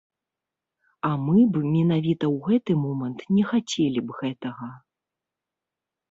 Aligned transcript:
А 1.09 1.09
мы 1.25 1.41
б 1.57 1.73
менавіта 1.73 2.25
ў 2.33 2.47
гэты 2.47 2.75
момант 2.85 3.19
не 3.35 3.43
хацелі 3.51 3.99
б 4.07 4.17
гэтага. 4.23 4.71